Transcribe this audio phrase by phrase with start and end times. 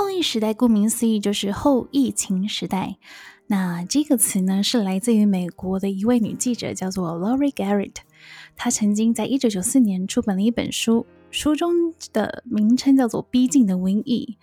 [0.00, 2.96] 后疫时代顾名思义就是后疫情时代。
[3.48, 7.96] 那这个词呢，是来自于美国的一位女记者，叫做 Lori Garrett。
[8.56, 14.38] 她曾经在一九九四年出版了一本书，书中的名称叫做《逼近的瘟疫》。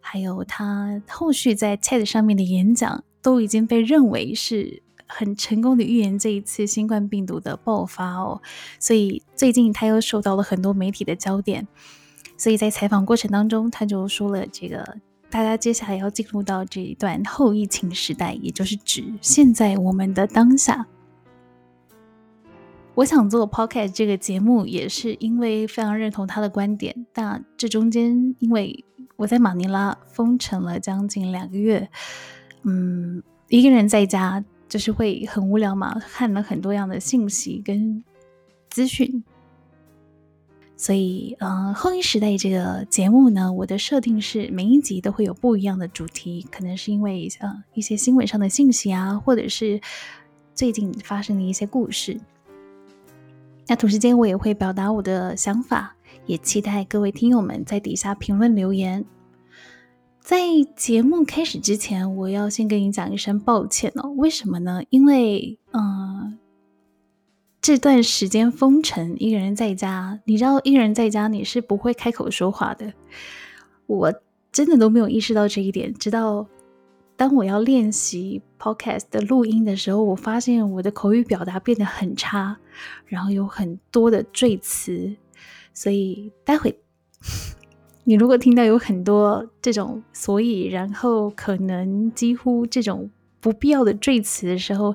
[0.00, 8.42] 还有她后续在 TED 上面的演讲，都已经被认为是很成功的预言这一次新冠病毒的爆发哦。
[8.80, 11.68] 所以最近她又受到了很多媒体的焦点。
[12.38, 20.86] 所以在采访过程当中，他就说了：“这个大家接下来要进入到这一段后疫情时代，也就是指现在我们的当下。”
[22.94, 27.06] 我想做 Podcast 这个节目，也是因为非常认同他的观点。
[27.12, 28.82] 但这中间，因为
[29.16, 31.90] 我在马尼拉封城了将近两个月，
[32.62, 38.02] 嗯，一个人在家就是会很无聊嘛，看了很多样的信息跟
[38.70, 39.22] 资讯。
[40.78, 49.80] 所以，嗯，后一时代这个节目呢，我的设定是每一集都会有不一样的主题，可能是因为呃一些新闻上的信息啊，或者是
[50.54, 52.20] 最近发生的一些故事。
[53.66, 59.02] 那同时间，我也会表达我的想法，也期待各位听友们在底下评论留言。
[60.20, 60.40] 在
[60.76, 64.10] 节目开始之前，我要先跟你讲一声抱歉哦。
[64.18, 64.82] 为什么呢？
[64.90, 66.38] 因为，嗯。
[67.66, 72.92] 这段时间封城，一个人在家，你知道，一个人在家你是不会开口说话的。
[73.88, 74.14] 我
[74.52, 76.46] 真的都没有意识到这一点，直到
[77.16, 82.56] 当我要练习 podcast 的录音的时候，我发现我的口语表达变得很差，
[83.04, 85.16] 然后有很多的赘词。
[85.74, 86.78] 所以待会
[88.04, 94.94] 你如果听到有很多这种所以然后可能几乎这种不必要的赘词的时候，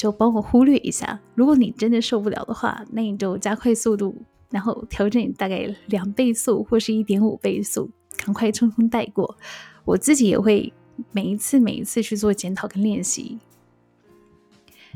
[0.00, 1.20] 就帮我忽略一下。
[1.34, 4.16] 如果你真的受不了的话，那你就加快速度，
[4.48, 9.36] 然后调整大概两倍速或是一点五倍速，赶快匆匆带过。
[9.84, 10.72] 我自己也会
[11.12, 13.38] 每一次每一次去做检讨跟练习。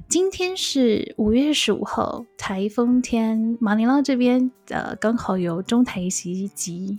[0.08, 6.98] 今天是五月十五号，台风天，马尼拉这边呃刚好有中台袭击，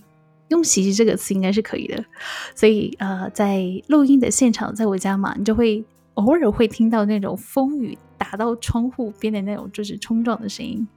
[0.49, 2.05] 用袭击这个词应该是可以的。
[2.53, 5.83] 所以呃，在录音的现场，在我家嘛，你就会。
[6.15, 10.87] 偶尔会听到那种风雨打到窗户边的那种就是冲撞的声音，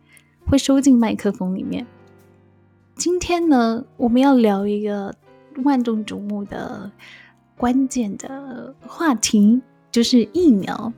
[0.47, 1.87] 会收进麦克风里面。
[2.97, 5.15] 今天呢，我们要聊一个
[5.65, 6.91] 万众瞩目的
[7.57, 9.61] 关键的话题，
[9.93, 10.93] 就是疫苗。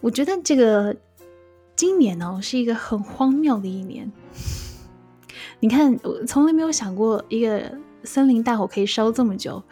[0.00, 0.96] 我觉得这个
[1.76, 4.10] 今年呢是一个很荒谬的一年。
[5.60, 9.62] 你看，我从来没有想过一个森林大火可以烧这么久。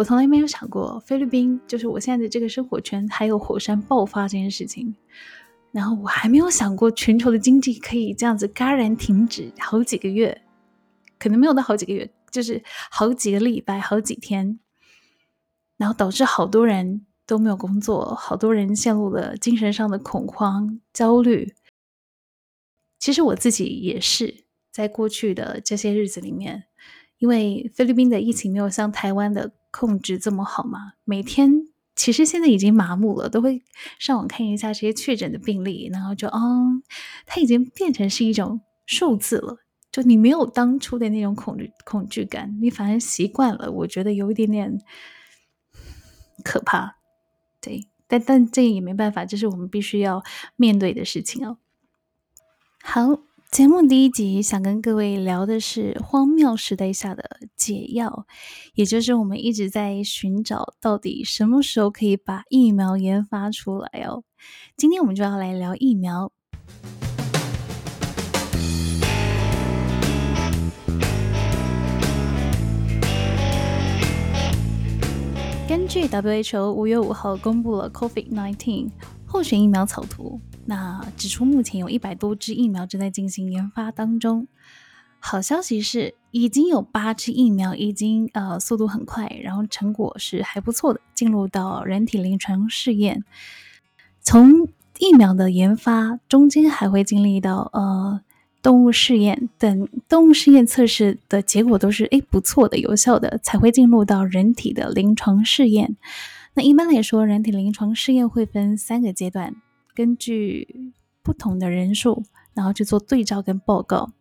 [0.00, 4.94] 我从来没有想过菲律宾，就是我现在的这个生活圈，还有火山爆发这件事情。
[5.72, 10.40] 然后我还没有想过全球的经济可以这样子戛然停止好几个月，
[11.18, 14.58] 可能没有到好几个月，就是好几个礼拜、好几天，
[15.76, 21.54] 然后导致好多人都没有工作，好多人陷入了精神上的恐慌、焦虑。
[22.98, 26.64] 其实我自己也是在过去的这些日子里面，
[27.20, 29.52] 因为菲律宾的疫情没有像台湾的。
[29.72, 30.94] 控制这么好嘛？
[31.04, 33.62] 每天其实现在已经麻木了，都会
[34.00, 36.82] 上网看一下这些确诊的病例，然后就嗯，
[37.24, 39.58] 它已经变成是一种数字了。
[39.92, 43.70] 就你没有当初的那种恐惧恐惧感，你反而习惯了。
[43.70, 44.76] 我觉得有一点点
[46.42, 46.96] 可怕。
[47.60, 50.20] 对，但但这也没办法，这是我们必须要
[50.56, 51.58] 面对的事情哦。
[52.82, 53.22] 好。
[53.50, 57.24] 节目第一集想跟各位聊的是荒谬时代下的
[57.56, 58.24] 解药，
[58.74, 64.22] 也就是我们一直在寻找到底什么时候可以把疫苗研发出来哦。
[64.76, 66.30] 今天我们就要来聊疫苗。
[75.68, 78.90] 根据 WHO 五月五号公布了 COVID-19
[79.26, 80.40] 候选疫苗草图。
[80.70, 84.46] 那指出，目前有一百多支疫苗正在进行研发当中。
[85.18, 93.24] 好消息是，已经有八支疫苗已经呃速度很快，然后成果是还不错的，进入到人体临床试验。
[94.20, 94.68] 从
[95.00, 98.20] 疫苗的研发中间还会经历到呃
[98.62, 105.96] 动物试验等动物试验测试的结果都是诶不错的、有效的，才会进入到人体的临床试验。
[106.54, 109.56] 那一般来说，人体临床试验会分三个阶段。
[109.94, 110.92] 根据
[111.22, 114.12] 不同的人数，然后去做对照跟报告。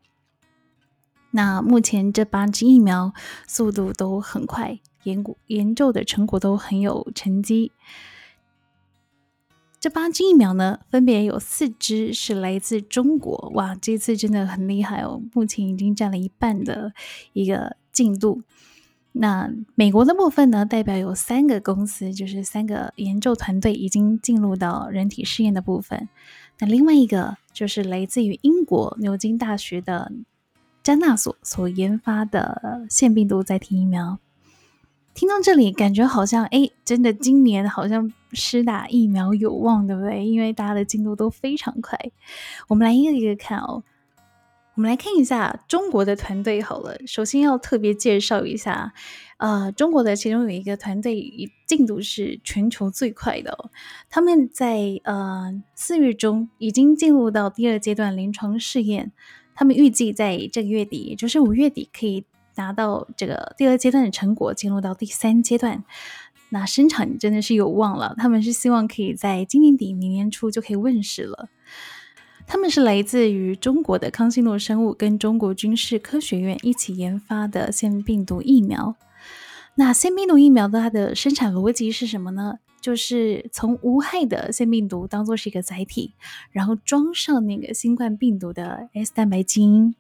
[1.32, 3.14] 那目前这八支疫苗
[3.48, 7.72] 速度都很快，研研究的成果都很有成绩。
[9.80, 15.22] 这八支疫苗呢，分别有四支是来自中国，哇，这次真的很厉害哦！
[15.34, 16.92] 目前已经占了一半的
[17.32, 18.42] 一个进度。
[19.22, 26.08] 那美国的部分呢，代表有三个公司，就是三个研究团队已经进入到人体试验的部分。
[26.58, 30.10] 那另外一个就是来自于英国牛津大学的
[30.82, 34.18] 詹纳所所研发的腺病毒载体疫苗。
[35.14, 40.26] 听到这里，感觉好像哎，真的今年好像施打疫苗有望，对不对？
[40.26, 42.00] 因为大家的进度都非常快。
[42.70, 43.84] 我们来一个一个看哦。
[44.80, 46.98] 我们来看一下中国的团队好了。
[47.06, 48.94] 首先要特别介绍一下，
[49.36, 53.70] 呃，中国的其中有一个团队进度是全球最快的，
[54.10, 59.12] 他们在呃四月中已经进入到第二阶段临床试验，
[59.54, 62.24] 他们预计在这个月底，也就是五月底可以
[62.56, 65.84] 拿到这个第二阶段的成果，进入到第三阶段。
[66.52, 71.50] 那生产真的是有望了，他们是希望可以在今年底、明年初就可以问世了。
[72.52, 78.96] 他们是来自于中国的康希诺生物跟中国军事科学院一起研发的腺病毒疫苗。
[79.76, 82.56] 那腺病毒疫苗的它的生产逻辑是什么呢？
[82.82, 86.16] 就是从无害的腺病毒当做是一个载体，
[86.52, 89.94] 然后装上那个新冠病毒的 S 蛋白基因。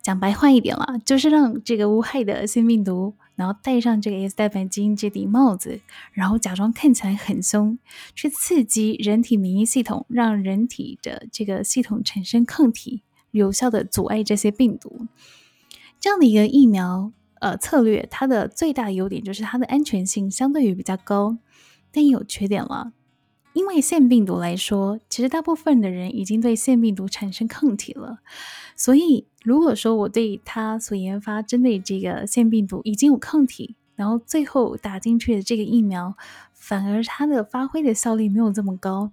[0.00, 3.12] 讲白话一点了，就是让这个无害的腺病毒。
[3.36, 5.80] 然后戴上这个 S 蛋白基因这顶帽子，
[6.12, 7.78] 然后假装看起来很凶，
[8.14, 15.06] 去刺激人体免疫系统，让人体的这个系统产生抗体，有效的阻碍这些病毒。
[15.98, 21.38] 这样的一个疫苗呃策略，它的最大优点就是它的安全性相对于比较高，
[21.90, 22.92] 但也有缺点了。
[23.54, 28.18] 因为腺病毒来说，其实大部分的人已经对腺病毒产生抗体了，
[28.76, 36.14] 所以如果说我对它所研发针对这个腺病毒已经有抗体，然后最后打进去的这个疫苗，
[36.52, 39.12] 反而它的发挥的效力没有这么高，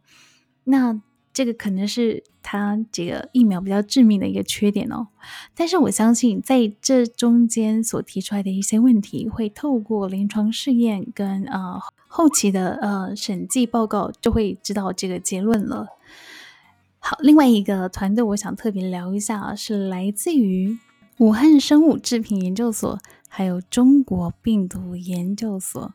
[0.65, 1.01] 那。
[1.33, 5.07] 这个可能是它这个疫苗比较致命的一个缺点哦，
[5.55, 15.87] 但是我相信在这中间所提出来的一些问题，会透过临床试验跟呃后期的呃审计报告，就会知道这个结论了。
[16.99, 20.77] 好，另外一个团队，我想特别聊一下，是来自于
[21.17, 22.99] 武汉生物制品研究所，
[23.29, 25.93] 还有中国病毒研究所，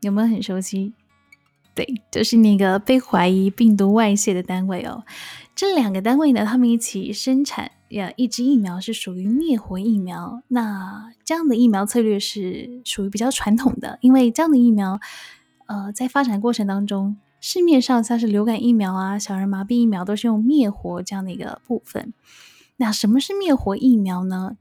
[0.00, 0.92] 有没有很熟悉？
[1.78, 5.04] 对，就是那个被怀疑病毒外泄的单位哦。
[5.54, 10.42] 这两个单位呢，他们一起生产呀一支疫苗，是属于灭活疫苗。
[10.48, 14.98] 那这样的疫苗策略是属于比较传统的，因为这样的疫苗，
[15.66, 22.12] 呃，在发展过程当中，市面上像是流感疫苗啊、小儿麻痹疫苗都是用灭活这样的一个部分。
[22.78, 24.56] 那什么是灭活疫苗呢？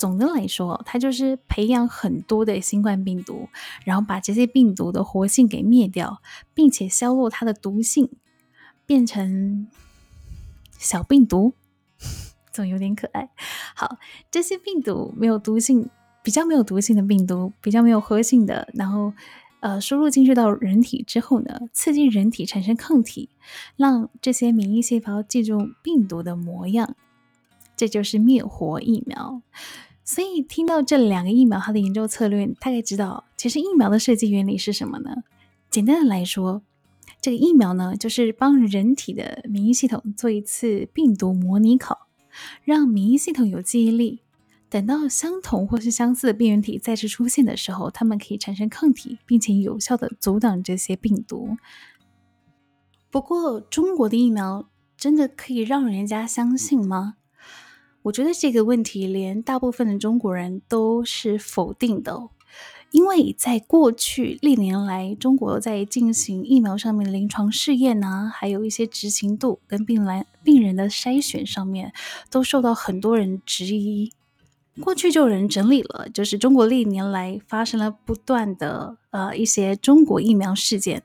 [0.00, 3.50] 总的来说，它就是培养很多的新冠病毒，
[3.84, 6.22] 然后把这些病毒的活性给灭掉，
[6.54, 8.08] 并且削弱它的毒性，
[8.86, 9.68] 变成
[10.78, 11.52] 小病毒，
[12.50, 13.28] 总有点可爱。
[13.74, 13.98] 好，
[14.30, 15.90] 这些病毒没有毒性，
[16.22, 19.12] 比较没有毒性的病毒，比较没有活性的，然后
[19.60, 23.28] 呃输入进去到人体之后呢，刺激人体产生抗体，
[23.76, 26.96] 让这些免疫细胞记住病毒的模样，
[27.76, 29.42] 这就是灭活疫苗。
[30.12, 35.22] 所以听到这两个疫苗，它的研究策略，大概知道其实疫苗的设计原理是什么呢？
[35.70, 36.62] 简单的来说，
[37.20, 42.08] 这个疫苗呢，就是帮人体的免疫系统做一次病毒模拟考，
[42.64, 44.22] 让免疫系统有记忆力，
[44.68, 51.56] 等到相同或是相似的病原体再次出现的时候，它们可以产生抗体，并且有效的阻挡这些病毒。
[53.12, 57.14] 不过，中国的疫苗真的可以让人家相信吗？
[58.02, 62.30] 我觉得这个问题连大部分的中国人都是否定的，
[62.92, 71.92] 因为在过去历年来，中国在进行疫苗上面的临床试验呢，还有一些执行度跟病来病人的筛选上面，
[72.30, 74.12] 都受到很多人质疑。
[74.80, 81.02] 过去就有人整理了，就是中国历年来发生了不断的呃一些中国疫苗事件，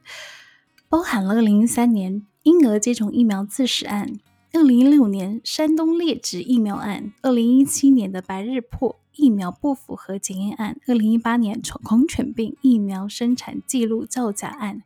[0.87, 4.13] 包含了二零一三年婴儿接种疫苗自始案。
[4.55, 14.81] 二零一六年山东劣质疫苗案，二零一七年的白日破疫苗不符合检验案，二零一八年狂犬病疫苗生产记录造假案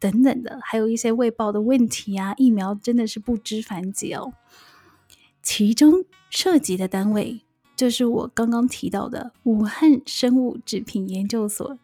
[0.00, 4.32] 等等的，还有一些未报的问题啊，疫苗真的是不知凡几哦。
[5.40, 7.42] 其中涉及的单位
[7.76, 11.78] 就是我刚刚提到的武汉生物制品研究所。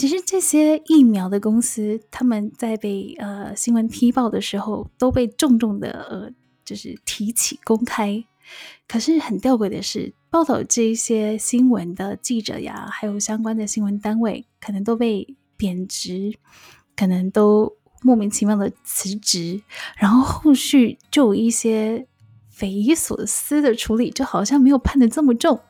[0.00, 6.30] 其实这些疫苗的公司，他们在被呃新闻踢爆的时候，都被重重的呃
[6.64, 8.24] 就是提起公开。
[8.88, 16.32] 可是很吊诡的是，报道这一些新闻的记者呀，还有相关的新闻单位，可能都被贬值，
[16.96, 19.60] 可能都莫名其妙的辞职，
[19.98, 22.06] 然后后续就有一些
[22.48, 25.60] 匪夷所思的处理，就好像没有判的这么重。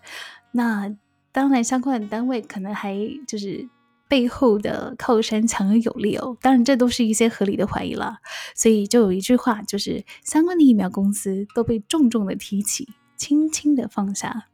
[0.52, 0.94] 那。
[1.32, 2.92] 当然相关的单位可能还
[3.24, 3.68] 就是
[4.10, 6.36] 背后的靠山强而有力哦。
[6.42, 8.16] 当然，这都是一些合理的怀疑了。
[8.56, 14.48] 所以就有一句话，就是相关的疫苗公司都被重重的提起，轻轻的放下，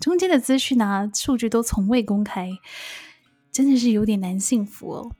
[0.00, 2.50] 中间的资讯啊、数据都从未公开，
[3.52, 5.12] 真的是有点难幸福哦。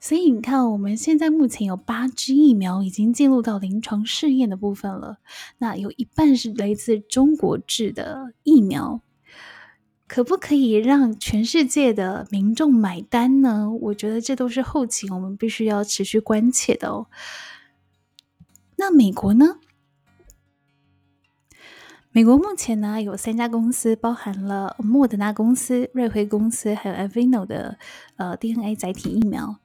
[0.00, 5.16] 所以你看，我们现在目前有八支疫苗已经进入到临床试验的部分了。
[5.56, 9.00] 那有一半是来自中国制的疫苗，
[10.14, 13.68] 可不可以让全世界的民众买单呢？
[13.68, 17.08] 我觉得这都是后勤我们必须要持续关切的哦。
[18.76, 19.56] 那美国呢？
[22.12, 27.76] 美国目前呢有三家公司，包含了莫德纳公司、瑞辉公司，还有 Avino 的
[28.14, 29.58] 呃 DNA 载体疫苗。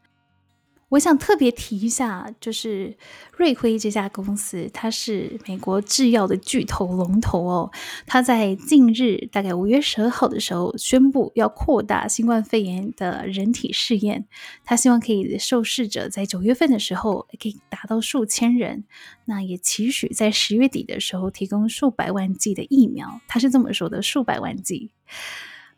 [0.89, 2.97] 我想特别提一下，就是
[3.37, 7.71] 瑞辉这家公司，它是美国制药的巨头龙头哦。
[8.07, 14.25] 它在近日，大概五月十二号的时候，宣布要扩大新冠肺炎的人体试验。
[14.65, 18.83] 它希望可以受试者在九月份的时候可以达到数千人，
[19.25, 23.21] 那也期许在十月底的时候提供数百万剂的疫苗。
[23.27, 24.91] 他是这么说的：数百万剂。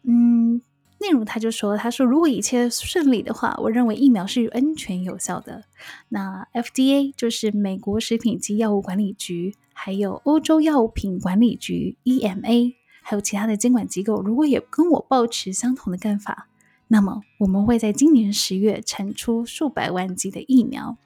[0.03, 0.61] 嗯。
[1.01, 5.63] 内容他就说：“他说，如果一切顺利的话，我认为疫苗是安全有效的。
[6.09, 16.47] 那 FDA 就是美国食品及药物管理局，还有欧洲药品管理局 EMA，还有其他的监管机构，如果也跟我保持相同的看法，
[16.89, 20.97] 那么我们会在今年十月产出数百万剂的疫苗。”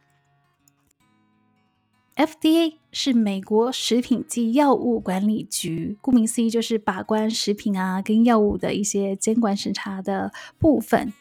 [2.16, 11.12] FDA 是美国食品及药物管理局，顾名思义就是把关食品啊跟药物的一些监管审查的部分。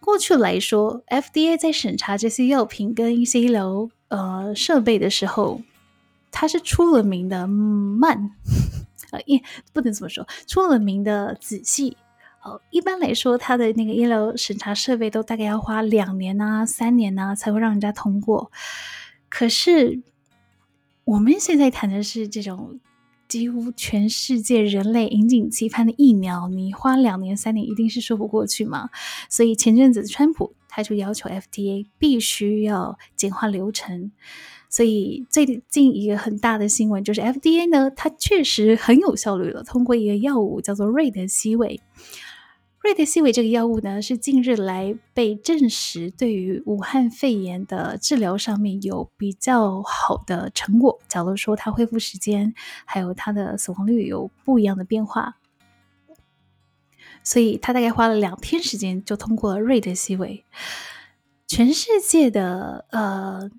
[0.00, 5.62] 过去来说，FDA 在审查这些药品跟一些医疗呃设备的时候，
[6.32, 8.32] 它是出了名的慢，
[9.12, 9.40] 呃，也
[9.72, 11.96] 不能这么说，出了名的仔细。
[12.42, 18.50] 哦，一般来说，它的那个医疗审查设备都大概要花两年啊、三年啊才会让人家通过。
[19.28, 20.00] 可是
[21.06, 22.80] 我们现在谈的是这种
[23.28, 28.90] 几乎全世界人类引颈期盼的疫苗，你花两年三年一定是说不过去嘛？
[29.30, 34.10] 所以前阵子川普他就要求 FDA 必须要简化流程，
[34.68, 41.80] 所以最近一个很大的新闻就是 FDA 呢，它确实很有效率了，通过一个药物叫做瑞德西韦。
[42.86, 50.96] 瑞德西韦这个药物呢，是近日来被证实对于武汉肺炎的治疗上面有比较好的成果。
[51.08, 55.36] 假如说它恢复时间，还有它的死亡率有不一样的变化，
[57.24, 60.44] 所以他大概花了两天时间就通过了瑞德西韦。
[61.48, 63.50] 全世界的呃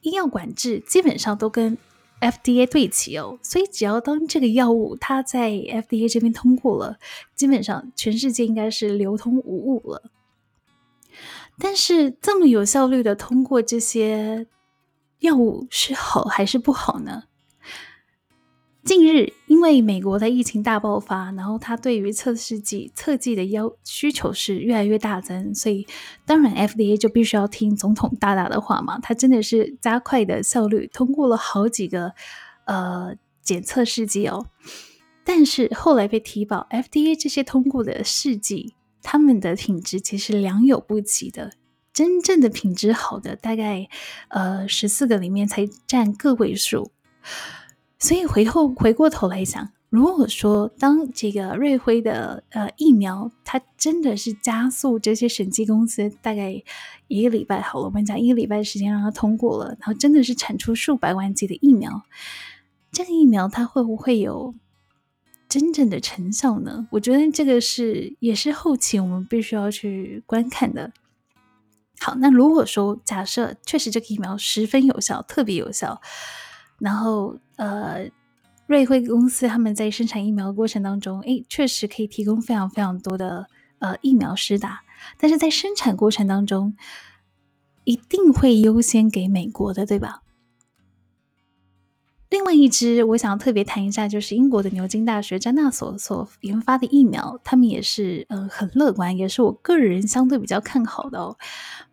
[0.00, 1.76] 医药管制基本上都跟。
[2.20, 6.98] FDA 对齐哦，所以只要当这个药物它在 FDA 这边通过了，
[7.34, 10.10] 基本上全世界应该是流通无误了。
[11.58, 14.46] 但是这么有效率的通过这些
[15.20, 17.24] 药物是好还是不好呢？
[18.88, 25.86] 近日，因为美国的疫情大爆发，然后它对于测试剂、测剂的要需求是越来越大增，所以
[26.24, 28.98] 当然 FDA 就必须要听总统大大的话嘛。
[28.98, 32.14] 他真的是加快的效率，通过了好几个
[32.64, 34.46] 呃检测试剂哦。
[35.22, 41.52] 但是后来被提报，FDA 这些通过的试剂，他们的品质其实良莠不齐的，
[41.92, 43.86] 真正的品质好的大概
[44.28, 46.90] 呃十四个里面才占个位数。
[47.98, 56.62] 所以回头回过头来想，如果说当这个瑞辉的呃疫苗，它真的是加速这些审计公司大概
[57.08, 62.02] 一个礼拜好了，我们讲一个礼拜的时间让它通过了，然后真的是产出数百万剂的疫苗，
[62.92, 64.54] 这个疫苗它会不会有
[65.48, 66.86] 真正的成效呢？
[66.92, 70.92] 我觉得这个是也是后期我们必须要去观看的。
[71.98, 76.00] 好，那如果说假设确实这个疫苗十分有效，特别有效。
[76.78, 78.08] 然后，呃，
[78.66, 84.82] 瑞辉公司他们在生产疫苗的过程当中，诶，确实可以提供非常非常多的呃疫苗施打，
[85.18, 86.76] 但是在生产过程当中，
[87.84, 90.22] 一定会优先给美国的，对吧？
[92.30, 101.38] 另外一支我想要特别谈一下，就是英国的牛津大学詹纳所所研发的疫苗，他们也是呃很乐观，也是我个人相对比较看好的哦。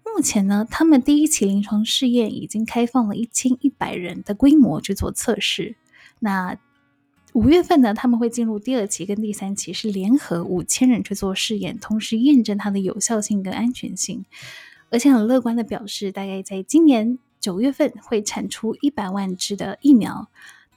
[0.04, 5.77] 目前呢，他们第一期临床试验已经开放了一千一百人的规模去做测试。
[6.20, 6.58] 那
[7.32, 14.25] 五月份呢，他们会进入第二期跟第三期，是联合五千人去做试验，同时验证它的有效性跟安全性。
[14.89, 17.20] 而且很乐观的表示，大概在今年。
[17.45, 20.31] 九月份会产出一百万支的疫苗，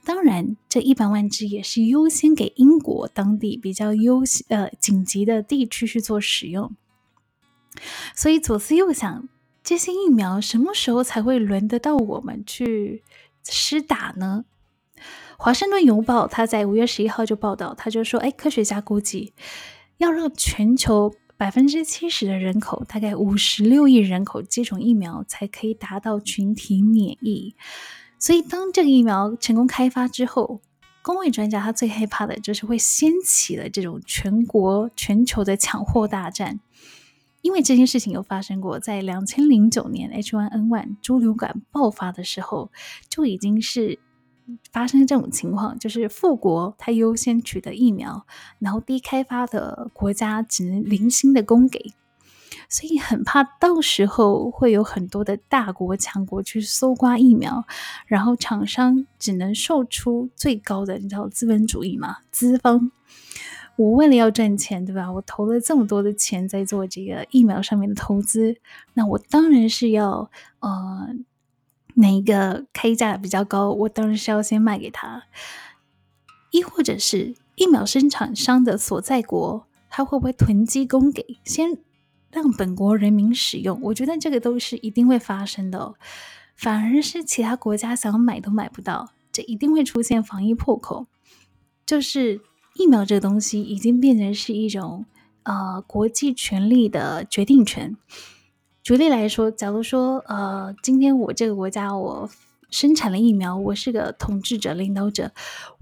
[0.05, 6.75] 当然，这一百万支也是优先给英国当地比较优呃紧急的地区去做使用。
[8.13, 9.27] 所以左思右想，
[9.63, 13.03] 这些疫苗什么时候才会轮得到我们去
[13.45, 14.45] 施打呢？
[15.39, 19.33] 华盛顿邮报他在五月十一号就报道，他就说：“哎，科学家估计
[19.97, 27.55] 要让全球百分之七十的人口，大概五十六亿人口接种疫苗，才可以达到群体免疫。
[28.19, 30.59] 所以，当这个疫苗成功开发之后，
[31.01, 36.59] 工位专家他最害怕的就是会掀起了这种全国、全球的抢货大战。
[37.41, 42.69] 因为这件事情有发生过，在两千零九年 H1N1 猪流感爆发的时候，
[43.07, 43.99] 就已经是。”
[44.71, 48.25] 发生这种情况，就是富国它优先取得疫苗，
[48.59, 51.93] 然后低开发的国家只能零星的供给，
[52.69, 57.65] 所以很怕到时候会有很多的大国强国去搜刮疫苗，
[58.05, 62.17] 然后厂商只能售出最高的，你知道资本主义嘛？
[62.31, 62.91] 资方，
[63.75, 65.11] 我为了要赚钱，对吧？
[65.11, 68.57] 我投了这么多的钱在做这个疫苗上面的投资，
[68.93, 70.29] 那我当然是要
[70.59, 71.15] 呃。
[71.99, 75.23] 哪一个开价比较高，我当然是要先卖给他。
[76.51, 81.77] 亦或者是疫苗生产商的所在国，他会不会囤积供给，先
[82.31, 83.79] 让本国人民使用？
[83.83, 85.95] 我觉得这个都是一定会发生的。
[86.55, 91.07] 反而是其他国家想买都买不到，这一定会出现防疫破口。
[91.85, 92.41] 就是
[92.75, 95.05] 疫苗这个东西，已经变成是一种
[95.43, 97.95] 呃国际权力的决定权。
[98.81, 102.29] 举例来说，假如说，呃，今天我这个国家我
[102.71, 105.31] 生产了疫苗，我是个统治者、领导者，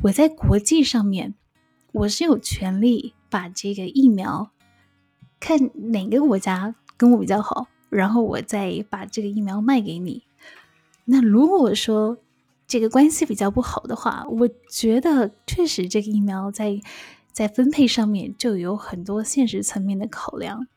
[0.03, 1.35] 我在国际上面
[1.91, 4.49] 我是有权利把这个疫苗
[5.39, 10.23] 看哪个国家跟我比较好，然后我再把这个疫苗卖给你。
[11.05, 12.17] 那如果说
[12.67, 16.81] 这个关系比较不好的话，我觉得确实这个疫苗在
[17.31, 20.67] 在分配上面就有很多现实层面的考量。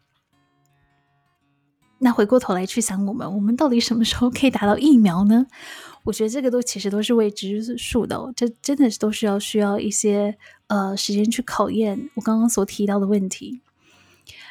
[2.03, 5.47] 那回过头来去想，我们我们到底什么时候可以达到疫苗呢？
[6.03, 10.35] 我觉得这个都其实都是未知数的，这真的是都是要需要一些
[10.69, 12.09] 呃时间去考验。
[12.15, 13.61] 我刚刚所提到的问题，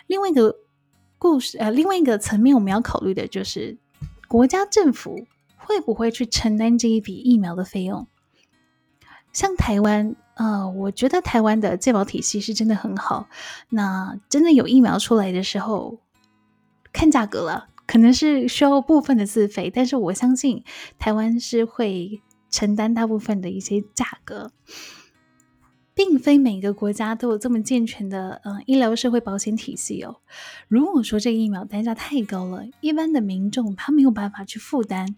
[0.06, 0.58] 另外一个
[1.18, 3.80] 故事呃，另外一个层面我们要考虑的就是
[4.28, 5.26] 国家政府
[5.58, 8.06] 会不会去承担这一笔疫苗的费用？
[9.34, 13.28] 像台湾呃，我觉得台湾的健保体系是真的很好。
[13.70, 15.98] 那真的有疫苗出来的时候。
[16.92, 20.64] 看价格了，可能是需要部分的自费，但是我相信
[20.98, 24.52] 台湾是会承担大部分的一些价格，
[25.94, 30.18] 并非每个国家都有这么健全的嗯医疗社会保险体系哦。
[30.68, 35.16] 如果说这个疫苗单价太高了，一般的民众他没有办法去负担，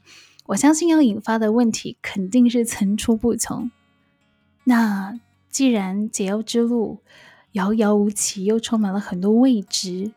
[0.47, 3.71] 我相信要引发的问题肯定是层出不穷。
[4.63, 6.99] 那既然解药之路
[7.53, 10.11] 遥遥无期，又充满了很多未知。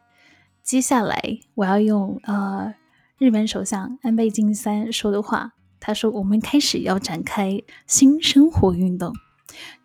[0.65, 2.75] 接下来我要用呃
[3.19, 9.13] 日本首相安倍晋三说的话，他说我们开始要展开新生活运动，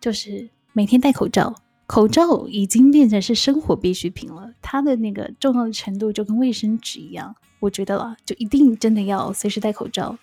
[0.00, 1.54] 就是每天戴口罩，
[1.86, 10.16] 口罩已经变成是生活必需品了，它的那个重要的程度就跟卫生纸一样，我觉得了就一定真的要随时戴口罩，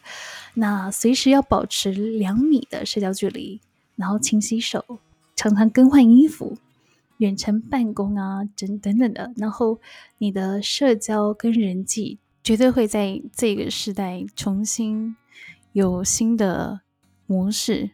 [0.56, 3.62] 那随时要保持两米的社交距离，
[3.96, 4.84] 然后勤洗手，
[5.36, 6.58] 常常更换衣服。
[7.18, 9.80] 远程办公啊，等等等的，然后
[10.18, 15.16] 你的社交跟人际绝对会在这个时代重新
[15.74, 16.82] 有新的
[17.26, 17.92] 模式。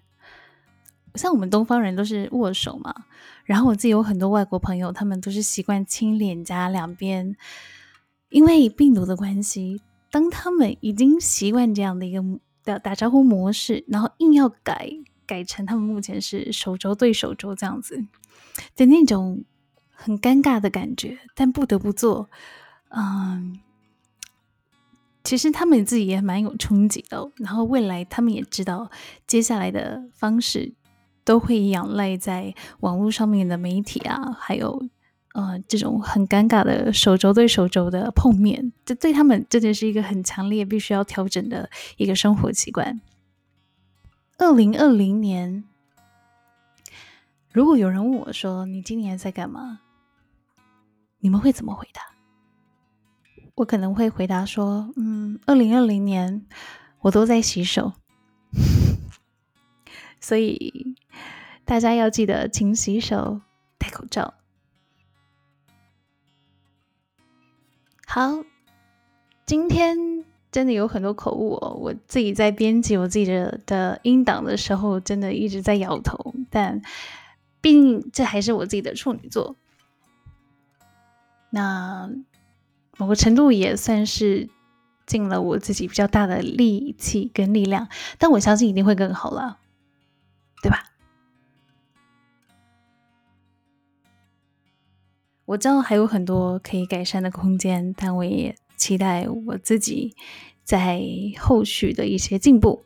[1.15, 2.93] 像我们东方人都是握手嘛，
[3.45, 7.35] 然后我自己有很多外国朋友，他们都是习惯亲脸颊两边，
[8.29, 12.23] 因为病毒的关系，当他们已经习惯这样的一个
[12.63, 14.89] 打打招呼模式，然后硬要改
[15.27, 18.03] 改成他们目前是手肘对手肘这样子。
[18.75, 19.43] 的那种
[19.91, 22.29] 很尴尬的感觉，但不得不做。
[22.89, 23.59] 嗯，
[25.23, 27.31] 其实他们自己也蛮有憧憬的。
[27.37, 28.91] 然后未来他们也知道，
[29.25, 30.73] 接下来的方式
[31.23, 34.87] 都会仰赖在网络上面的媒体啊，还有
[35.33, 43.01] 呃这种很尴尬的手肘对手肘的碰面，这对他们真的是一个很强烈必须要调整的一个生活习惯。
[44.37, 45.63] 二零二零年。
[47.53, 49.81] 如果有人问我说：“你今年在干嘛？”
[51.21, 52.01] 你们会怎么回答？
[53.53, 56.47] 我可能会回答说：“嗯，二零二零年
[57.01, 57.93] 我都在洗手，
[60.19, 60.95] 所以
[61.63, 63.41] 大家要记得勤洗手、
[63.77, 64.33] 戴口罩。”
[68.07, 68.43] 好，
[69.45, 71.77] 今天真的有很多口误哦。
[71.79, 76.33] 我自己在编辑我自己的的音档的时候，真的一直在摇头。
[76.49, 76.81] 但
[77.63, 79.55] 毕竟这还是我自己的处女座，
[81.49, 82.11] 那
[82.97, 84.49] 某个程度也算是
[85.05, 87.87] 尽了我自己比较大的力气跟力量。
[88.17, 89.59] 但我相信一定会更好了，
[90.61, 90.91] 对吧？
[95.45, 100.15] 我知道还有很多可以改善的空间，但我也期待我自己
[100.63, 101.01] 在
[101.39, 102.83] 后续的一些进步。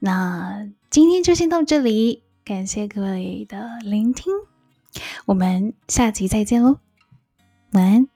[0.00, 4.30] 那今天就先到这里，感谢各位的聆听，
[5.24, 6.78] 我们下集再见喽，
[7.72, 8.13] 晚安。